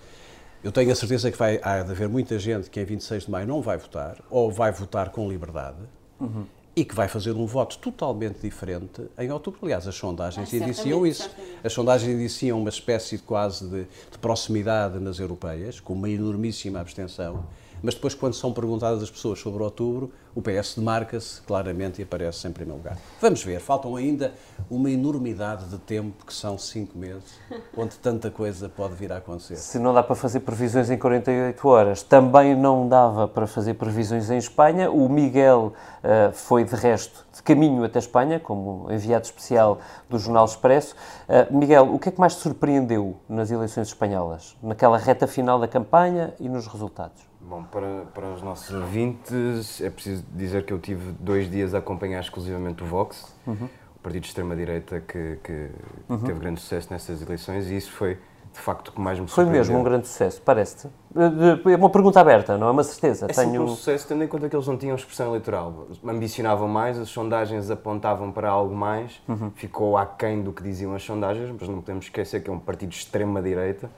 [0.63, 3.31] Eu tenho a certeza que vai há de haver muita gente que em 26 de
[3.31, 5.79] maio não vai votar, ou vai votar com liberdade,
[6.19, 6.47] uhum.
[6.75, 9.61] e que vai fazer um voto totalmente diferente em outubro.
[9.63, 11.23] Aliás, as sondagens ah, indiciam isso.
[11.23, 11.59] Certamente.
[11.63, 16.81] As sondagens indiciam uma espécie de quase de, de proximidade nas europeias, com uma enormíssima
[16.81, 17.45] abstenção
[17.83, 22.47] mas depois, quando são perguntadas as pessoas sobre outubro, o PS demarca-se claramente e aparece
[22.47, 22.97] em primeiro lugar.
[23.21, 24.33] Vamos ver, faltam ainda
[24.71, 27.39] uma enormidade de tempo, que são cinco meses,
[27.77, 29.57] onde tanta coisa pode vir a acontecer.
[29.57, 34.31] Se não dá para fazer previsões em 48 horas, também não dava para fazer previsões
[34.31, 34.91] em Espanha.
[34.91, 40.45] O Miguel uh, foi, de resto, de caminho até Espanha, como enviado especial do Jornal
[40.45, 40.95] Expresso.
[41.29, 45.59] Uh, Miguel, o que é que mais te surpreendeu nas eleições espanholas, naquela reta final
[45.59, 47.29] da campanha e nos resultados?
[47.49, 51.79] Bom, para, para os nossos ouvintes, é preciso dizer que eu tive dois dias a
[51.79, 53.71] acompanhar exclusivamente o Vox, uhum.
[53.97, 55.71] o partido de extrema-direita que, que
[56.11, 56.19] uhum.
[56.19, 58.19] teve grande sucesso nessas eleições, e isso foi
[58.53, 60.89] de facto o que mais me Foi mesmo um grande sucesso, parece-te?
[61.17, 63.25] É uma pergunta aberta, não é uma certeza.
[63.27, 63.63] É Tenho...
[63.63, 65.87] um sucesso, tendo em conta que eles não tinham expressão eleitoral.
[66.07, 69.51] Ambicionavam mais, as sondagens apontavam para algo mais, uhum.
[69.55, 72.91] ficou aquém do que diziam as sondagens, mas não podemos esquecer que é um partido
[72.91, 73.89] de extrema-direita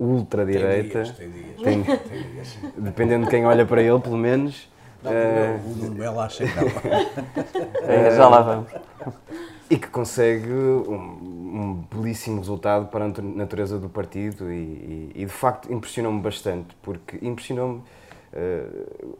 [0.00, 1.04] ultradireita.
[1.04, 1.56] Tem dias, tem dias.
[1.62, 2.58] Tem, tem dias.
[2.76, 4.68] Dependendo de quem olha para ele, pelo menos.
[5.02, 6.64] Não, uh, o Manuel acha que não.
[7.88, 8.72] é, já lá vamos.
[9.68, 15.24] E que consegue um, um, belíssimo resultado para a natureza do partido e, e, e
[15.24, 17.82] de facto impressionou-me bastante, porque impressionou-me.
[18.32, 19.16] Uh,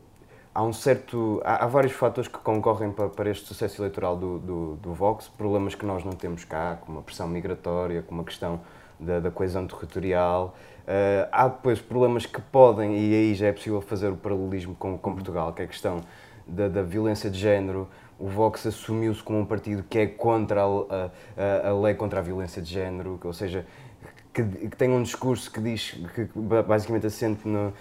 [0.54, 1.40] há um certo.
[1.44, 5.28] Há, há, vários fatores que concorrem para, para este sucesso eleitoral do, do, do, Vox,
[5.28, 8.60] problemas que nós não temos cá, como a pressão migratória, como a questão
[8.98, 10.54] da, da coesão territorial.
[10.80, 14.98] Uh, há depois problemas que podem, e aí já é possível fazer o paralelismo com,
[14.98, 16.00] com Portugal, que é a questão
[16.46, 17.88] da, da violência de género.
[18.18, 22.22] O Vox assumiu-se como um partido que é contra a, a, a, lei contra a
[22.22, 23.64] violência de género, ou seja,
[24.32, 27.72] que, que tem um discurso que diz que basicamente assente no,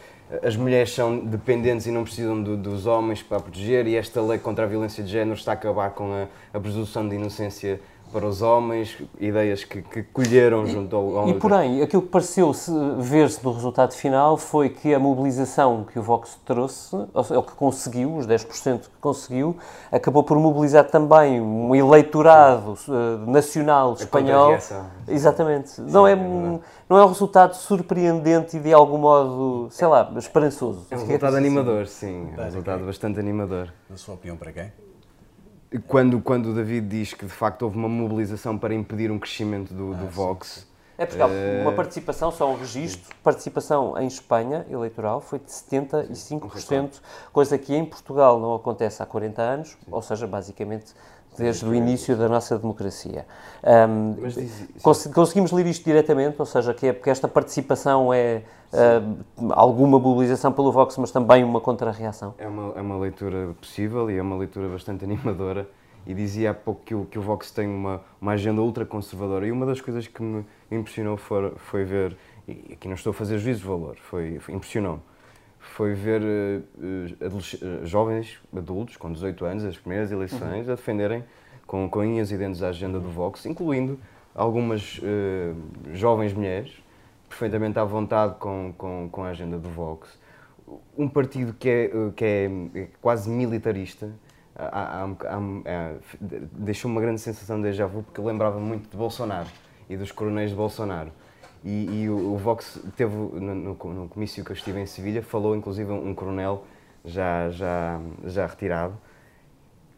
[0.44, 4.38] as mulheres são dependentes e não precisam do, dos homens para proteger, e esta lei
[4.38, 7.82] contra a violência de género está a acabar com a, a presunção de inocência
[8.12, 11.30] para os homens, ideias que, que colheram junto ao, ao...
[11.30, 12.52] E porém, aquilo que pareceu
[12.98, 18.16] ver-se no resultado final foi que a mobilização que o Vox trouxe, ou que conseguiu,
[18.16, 19.56] os 10% que conseguiu,
[19.92, 24.58] acabou por mobilizar também um eleitorado uh, nacional espanhol.
[25.08, 25.80] Exatamente.
[25.82, 30.88] Não é, não é um resultado surpreendente e de algum modo, sei lá, esperançoso.
[30.90, 32.30] É um resultado animador, sim.
[32.38, 33.72] É um resultado bastante animador.
[33.90, 34.89] Na sua opinião, para quem?
[35.88, 39.74] Quando, quando o David diz que de facto houve uma mobilização para impedir um crescimento
[39.74, 40.68] do, ah, do Vox.
[40.98, 41.62] É porque uh...
[41.62, 43.14] uma participação, só um registro, sim.
[43.24, 47.00] participação em Espanha eleitoral foi de 75%,
[47.32, 49.78] coisa que em Portugal não acontece há 40 anos, sim.
[49.90, 50.94] ou seja, basicamente
[51.40, 53.26] desde o início da nossa democracia.
[53.64, 54.68] Um, diz,
[55.14, 60.52] conseguimos ler isto diretamente, ou seja, que, é, porque esta participação é uh, alguma mobilização
[60.52, 62.36] pelo Vox, mas também uma contrarreação?
[62.38, 65.68] É uma, é uma leitura possível e é uma leitura bastante animadora.
[66.06, 69.48] E dizia há pouco que o, que o Vox tem uma, uma agenda ultraconservadora.
[69.48, 73.14] E uma das coisas que me impressionou foi, foi ver, e aqui não estou a
[73.14, 75.02] fazer juízo de valor, foi, foi impressionou-me
[75.60, 80.74] foi ver uh, jovens adultos com 18 anos, as primeiras eleições, uhum.
[80.74, 81.24] a defenderem
[81.68, 84.00] com, com unhas e dentes a agenda do Vox, incluindo
[84.34, 85.56] algumas uh,
[85.94, 86.74] jovens mulheres,
[87.28, 90.18] perfeitamente à vontade com, com, com a agenda do Vox.
[90.98, 94.12] Um partido que é, que é quase militarista,
[96.52, 99.48] deixou uma grande sensação de déjà vu, porque lembrava muito de Bolsonaro
[99.90, 101.12] e dos coronéis de Bolsonaro.
[101.64, 105.22] E, e o, o, Vox teve, no, no, no, comício que eu estive em Sevilha,
[105.22, 106.64] falou inclusive um coronel
[107.04, 108.98] já, já, já retirado,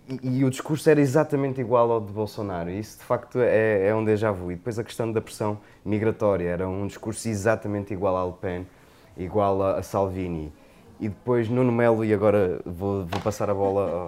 [0.10, 2.70] e, e, o discurso era exatamente igual ao de Bolsonaro.
[2.70, 4.52] Isso, de facto, é, é um déjà vu.
[4.52, 8.68] E depois a questão da pressão migratória era um discurso exatamente igual a Le Pen,
[9.16, 10.52] igual a, a Salvini.
[11.00, 14.08] E depois Nuno Melo, e agora vou, vou passar a bola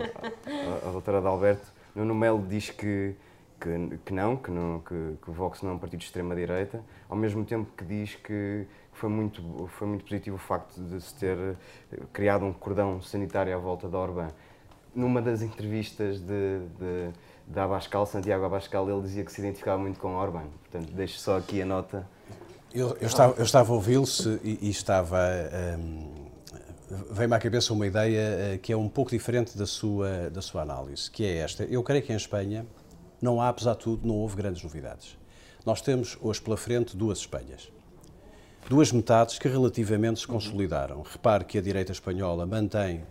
[0.85, 3.15] à doutora Adalberto, Nuno Melo diz que
[3.63, 6.83] que, que não, que, não que, que, o Vox não é um partido de extrema-direita,
[7.07, 9.41] ao mesmo tempo que diz que foi muito,
[9.77, 11.37] foi muito positivo o facto de se ter
[12.11, 14.27] criado um cordão sanitário à volta da Orbán.
[14.93, 17.11] Numa das entrevistas de, de,
[17.47, 20.45] de Abascal, Santiago Abascal, ele dizia que se identificava muito com Orbán.
[20.69, 22.05] Portanto, deixo só aqui a nota.
[22.73, 24.05] Eu, eu estava, eu estava a ouvi-lo
[24.43, 25.19] e, e, estava.
[25.79, 26.23] Um,
[27.09, 30.61] Veio-me à cabeça uma ideia eh, que é um pouco diferente da sua, da sua
[30.61, 31.63] análise, que é esta.
[31.63, 32.67] Eu creio que em Espanha
[33.23, 35.17] não há, apesar de tudo, não houve grandes novidades.
[35.65, 37.71] Nós temos hoje pela frente duas Espanhas.
[38.69, 41.01] Duas metades que relativamente se consolidaram.
[41.01, 43.03] Repare que a direita espanhola mantém,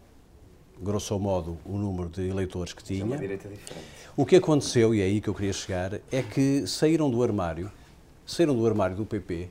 [0.78, 3.00] grosso modo, o número de eleitores que tinha.
[3.00, 3.82] É uma direita diferente.
[4.14, 7.72] O que aconteceu, e é aí que eu queria chegar, é que saíram do armário,
[8.26, 9.48] saíram do armário do PP,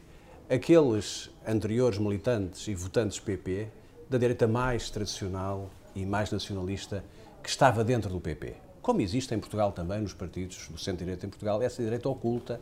[0.47, 3.67] aqueles anteriores militantes e votantes PP
[4.07, 7.03] da direita mais tradicional e mais nacionalista
[7.41, 11.29] que estava dentro do PP como existe em Portugal também, nos partidos do centro-direita em
[11.29, 12.59] Portugal, essa direita oculta,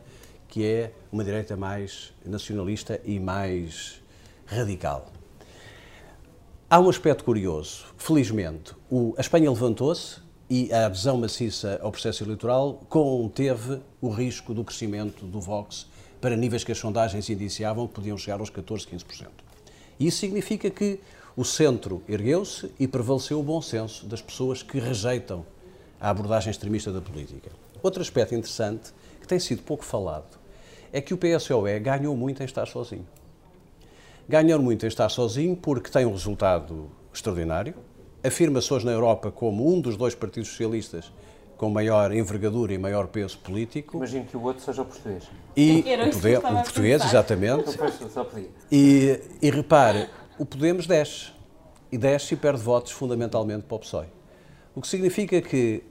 [0.47, 4.01] que é uma direita mais nacionalista e mais
[4.45, 5.11] radical.
[6.69, 7.85] Há um aspecto curioso.
[7.97, 14.53] Felizmente, o, a Espanha levantou-se e a adesão maciça ao processo eleitoral conteve o risco
[14.53, 15.87] do crescimento do Vox
[16.19, 19.27] para níveis que as sondagens indiciavam que podiam chegar aos 14, 15%.
[19.99, 20.99] Isso significa que
[21.35, 25.45] o centro ergueu-se e prevaleceu o bom senso das pessoas que rejeitam
[25.99, 27.51] a abordagem extremista da política.
[27.81, 30.37] Outro aspecto interessante, que tem sido pouco falado,
[30.91, 33.07] é que o PSOE ganhou muito em estar sozinho.
[34.27, 37.73] Ganhou muito em estar sozinho porque tem um resultado extraordinário,
[38.23, 41.11] afirma-se hoje na Europa como um dos dois partidos socialistas
[41.57, 43.97] com maior envergadura e maior peso político.
[43.97, 45.25] Imagino que o outro seja o português.
[45.57, 47.77] E o, poder, o português, exatamente.
[48.71, 50.07] E, e repare,
[50.37, 51.33] o Podemos desce.
[51.91, 54.07] E desce e perde votos fundamentalmente para o PSOE.
[54.73, 55.83] O que significa que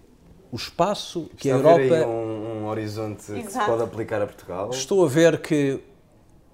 [0.51, 1.81] o espaço que Está a Europa.
[1.81, 3.47] A ver um, um horizonte Exato.
[3.47, 4.71] que se pode aplicar a Portugal?
[4.71, 5.81] Estou a ver que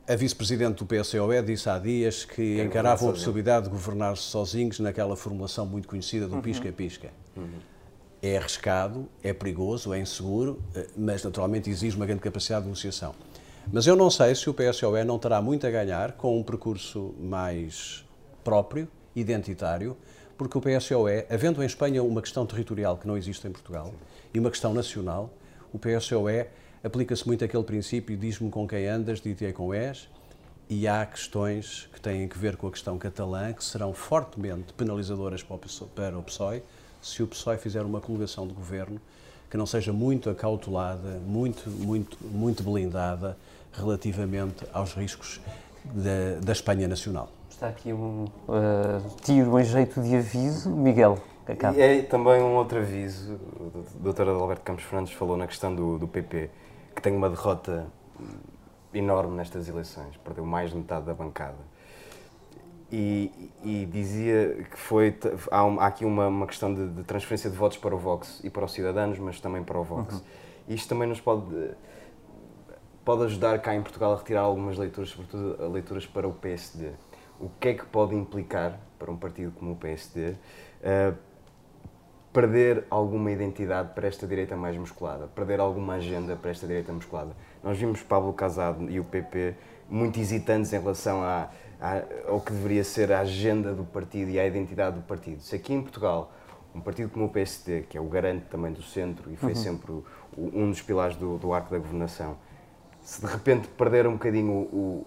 [0.07, 4.78] a vice-presidente do PSOE disse há dias que Quer encarava a possibilidade de governar-se sozinhos
[4.80, 6.42] naquela formulação muito conhecida do uhum.
[6.42, 7.11] pisca-pisca.
[7.37, 7.48] Uhum.
[8.20, 13.14] É arriscado, é perigoso, é inseguro, eh, mas naturalmente exige uma grande capacidade de negociação.
[13.72, 17.14] Mas eu não sei se o PSOE não terá muito a ganhar com um percurso
[17.18, 18.04] mais
[18.42, 19.96] próprio, identitário,
[20.37, 23.94] porque o PSOE, havendo em Espanha uma questão territorial que não existe em Portugal Sim.
[24.35, 25.31] e uma questão nacional,
[25.73, 26.47] o PSOE
[26.83, 30.09] aplica-se muito aquele princípio, diz-me com quem andas, diz-te com és,
[30.68, 35.42] e há questões que têm a ver com a questão catalã que serão fortemente penalizadoras
[35.42, 36.62] para o PSOE
[37.03, 39.01] se o PSOE fizer uma coligação de governo
[39.51, 43.37] que não seja muito acautelada, muito, muito, muito blindada
[43.73, 45.40] relativamente aos riscos
[45.85, 47.31] da, da Espanha nacional.
[47.55, 50.69] Está aqui um uh, tiro em jeito de aviso.
[50.71, 51.79] Miguel, acaba.
[51.79, 53.38] E é também um outro aviso.
[53.95, 54.23] O Dr.
[54.23, 56.51] Adalberto Campos Fernandes falou na questão do, do PP,
[56.97, 57.87] que tem uma derrota
[58.93, 60.17] enorme nestas eleições.
[60.17, 61.55] Perdeu mais de metade da bancada.
[62.90, 65.17] E, e, dizia que foi
[65.49, 68.51] há, há aqui uma, uma questão de, de, transferência de votos para o Vox e
[68.51, 70.12] para os cidadãos, mas também para o Vox.
[70.12, 70.21] Uhum.
[70.71, 71.71] Isto também nos pode
[73.05, 76.90] pode ajudar cá em Portugal a retirar algumas leituras, sobretudo leituras para o PSD
[77.44, 80.37] o que é que pode implicar para um partido como o PSD uh,
[80.83, 81.14] eh,
[82.33, 87.37] perder alguma identidade para esta direita mais musculada, perder alguma agenda para esta direita musculada.
[87.62, 89.54] Nós vimos Pablo Casado e o PP
[89.90, 94.40] muito hesitantes em relação a, a, ao que deveria ser a agenda do partido e
[94.40, 95.42] à identidade do partido.
[95.42, 96.33] Se aqui em Portugal
[96.74, 99.54] um partido como o PSD, que é o garante também do centro e foi uhum.
[99.54, 100.04] sempre o,
[100.37, 102.37] o, um dos pilares do, do arco da governação,
[103.02, 105.07] se de repente perder um bocadinho o,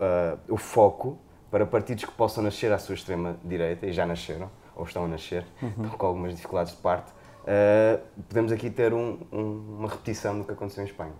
[0.00, 1.18] uh, o foco
[1.54, 5.46] para partidos que possam nascer à sua extrema-direita, e já nasceram, ou estão a nascer,
[5.62, 5.88] uhum.
[5.90, 10.50] com algumas dificuldades de parte, uh, podemos aqui ter um, um, uma repetição do que
[10.50, 11.12] aconteceu em Espanha.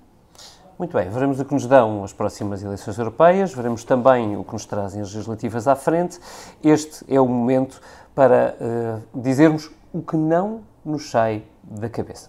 [0.77, 4.55] Muito bem, veremos o que nos dão as próximas eleições europeias, veremos também o que
[4.55, 6.19] nos trazem as legislativas à frente.
[6.65, 7.81] Este é o momento
[8.13, 12.29] para uh, dizermos o que não nos sai da cabeça.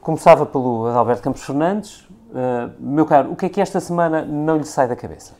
[0.00, 2.08] Começava pelo Adalberto Campos Fernandes.
[2.32, 5.34] Uh, meu caro, o que é que esta semana não lhe sai da cabeça?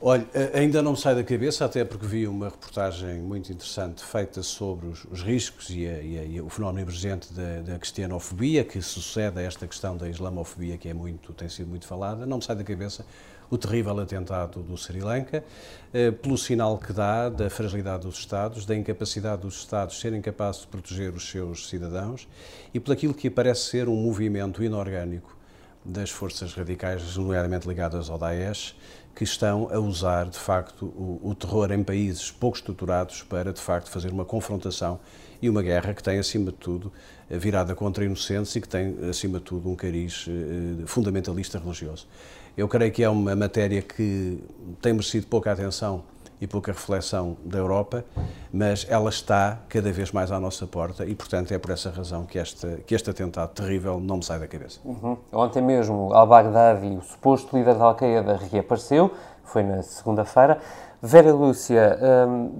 [0.00, 4.42] Olha, ainda não me sai da cabeça, até porque vi uma reportagem muito interessante feita
[4.42, 8.62] sobre os, os riscos e, a, e, a, e, o fenómeno emergente da, da, cristianofobia,
[8.62, 12.26] que sucede a esta questão da islamofobia, que é muito, tem sido muito falada.
[12.26, 13.06] Não me sai da cabeça
[13.50, 15.44] o terrível atentado do Sri Lanka,
[15.94, 20.62] eh, pelo sinal que dá da fragilidade dos Estados, da incapacidade dos Estados serem capazes
[20.62, 22.28] de proteger os seus cidadãos
[22.74, 25.35] e por aquilo que parece ser um movimento inorgânico
[25.88, 28.74] das forças radicais, nomeadamente ligadas ao Daesh,
[29.14, 33.60] que estão a usar, de facto, o, o, terror em países pouco estruturados para, de
[33.60, 35.00] facto, fazer uma confrontação
[35.40, 36.92] e uma guerra que tem, acima de tudo,
[37.30, 42.06] virada contra inocentes e que tem, acima de tudo, um cariz eh, fundamentalista religioso.
[42.56, 44.38] Eu creio que é uma matéria que
[44.82, 46.04] tem merecido pouca atenção
[46.40, 48.04] e pouca reflexão da Europa,
[48.52, 52.24] mas ela está cada vez mais à nossa porta e, portanto, é por essa razão
[52.24, 54.80] que, esta, que este atentado terrível não me sai da cabeça.
[54.84, 55.16] Uhum.
[55.32, 59.10] Ontem mesmo, al-Baghdadi, o suposto líder da Al-Qaeda, reapareceu,
[59.44, 60.60] foi na segunda-feira.
[61.00, 62.50] Vera Lúcia, hum,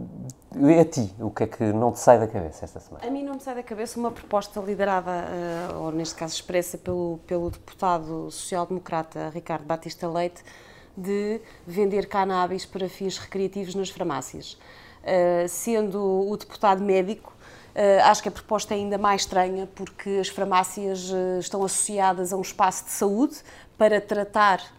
[0.80, 3.06] a ti, o que é que não te sai da cabeça esta semana?
[3.06, 6.78] A mim não me sai da cabeça uma proposta liderada, uh, ou neste caso expressa
[6.78, 10.42] pelo, pelo deputado social-democrata Ricardo Batista Leite,
[10.96, 14.58] de vender cannabis para fins recreativos nas farmácias.
[15.02, 17.32] Uh, sendo o deputado médico,
[17.74, 22.36] uh, acho que a proposta é ainda mais estranha porque as farmácias estão associadas a
[22.36, 23.36] um espaço de saúde
[23.78, 24.75] para tratar uh,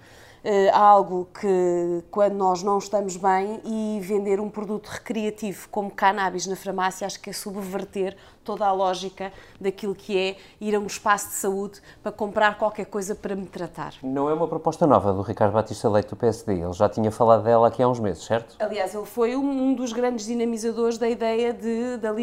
[0.72, 6.56] algo que, quando nós não estamos bem, e vender um produto recreativo como cannabis na
[6.56, 11.28] farmácia, acho que é subverter toda a lógica daquilo que é ir a um espaço
[11.28, 13.96] de saúde para comprar qualquer coisa para me tratar.
[14.02, 17.44] Não é uma proposta nova do Ricardo Batista Leite do PSD, ele já tinha falado
[17.44, 18.56] dela aqui há uns meses, certo?
[18.58, 22.14] Aliás, ele foi um dos grandes dinamizadores da ideia de, da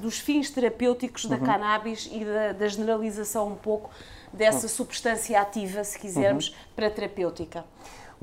[0.00, 1.42] dos fins terapêuticos da uhum.
[1.42, 3.90] cannabis e da, da generalização um pouco
[4.32, 6.54] dessa substância ativa, se quisermos, uhum.
[6.74, 7.64] para terapêutica.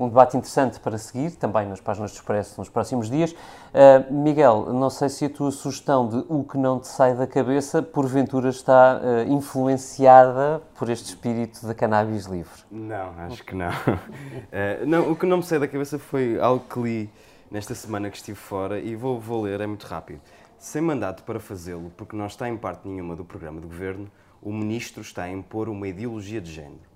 [0.00, 3.32] Um debate interessante para seguir, também nas páginas do Expresso nos próximos dias.
[3.32, 7.26] Uh, Miguel, não sei se a tua sugestão de o que não te sai da
[7.26, 12.62] cabeça, porventura está uh, influenciada por este espírito da cannabis livre.
[12.70, 13.68] Não, acho que não.
[13.68, 15.12] Uh, não.
[15.12, 17.10] O que não me sai da cabeça foi algo que li
[17.50, 20.22] nesta semana que estive fora e vou, vou ler, é muito rápido.
[20.56, 24.10] Sem mandato para fazê-lo, porque não está em parte nenhuma do programa de governo,
[24.42, 26.90] o ministro está a impor uma ideologia de género.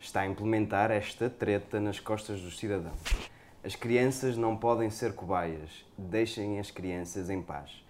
[0.00, 2.98] Está a implementar esta treta nas costas dos cidadãos.
[3.62, 5.84] As crianças não podem ser cobaias.
[5.96, 7.84] Deixem as crianças em paz.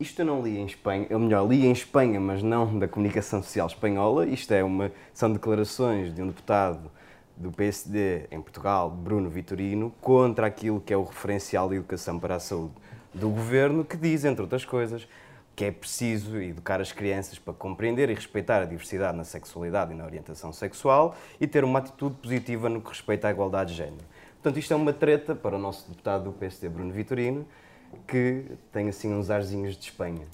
[0.00, 3.42] Isto eu não li em Espanha, ou melhor, li em Espanha, mas não da comunicação
[3.42, 4.26] social espanhola.
[4.26, 6.90] Isto é uma, são declarações de um deputado
[7.36, 12.36] do PSD em Portugal, Bruno Vitorino, contra aquilo que é o referencial de educação para
[12.36, 12.74] a saúde
[13.12, 15.06] do governo, que diz, entre outras coisas,
[15.54, 19.94] que é preciso educar as crianças para compreender e respeitar a diversidade na sexualidade e
[19.94, 24.04] na orientação sexual e ter uma atitude positiva no que respeita à igualdade de género.
[24.34, 27.46] Portanto, isto é uma treta para o nosso deputado do PSD, Bruno Vitorino,
[28.06, 30.26] que tem assim uns arzinhos de Espanha.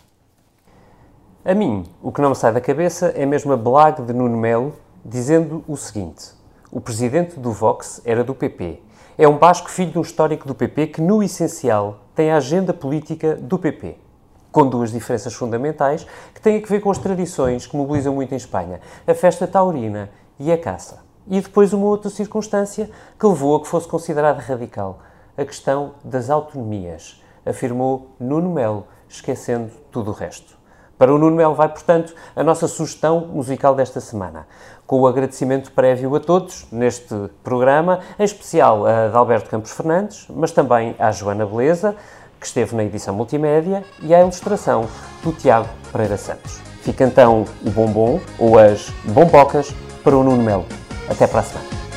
[1.44, 4.36] A mim, o que não me sai da cabeça é mesmo a blague de Nuno
[4.36, 6.32] Melo dizendo o seguinte:
[6.70, 8.82] o presidente do Vox era do PP.
[9.18, 12.72] É um basco filho de um histórico do PP que, no essencial, tem a agenda
[12.72, 13.96] política do PP
[14.52, 18.36] com duas diferenças fundamentais que têm a ver com as tradições que mobilizam muito em
[18.36, 21.00] Espanha: a festa taurina e a caça.
[21.26, 25.00] E depois uma outra circunstância que levou a que fosse considerada radical:
[25.36, 30.58] a questão das autonomias, afirmou Nuno Melo, esquecendo tudo o resto.
[31.00, 34.46] Para o Nuno Melo vai, portanto, a nossa sugestão musical desta semana,
[34.86, 40.52] com o agradecimento prévio a todos neste programa, em especial a Alberto Campos Fernandes, mas
[40.52, 41.96] também à Joana Beleza,
[42.40, 44.88] que esteve na edição multimédia, e à ilustração
[45.22, 46.58] do Tiago Pereira Santos.
[46.82, 49.70] Fica então o bombom ou as bombocas
[50.02, 50.66] para o Nuno Melo.
[51.08, 51.89] Até para a semana.